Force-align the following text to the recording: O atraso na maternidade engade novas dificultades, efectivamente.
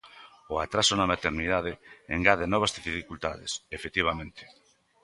O 0.53 0.55
atraso 0.65 0.93
na 0.97 1.09
maternidade 1.13 1.71
engade 2.15 2.45
novas 2.53 2.75
dificultades, 2.89 3.51
efectivamente. 3.77 4.41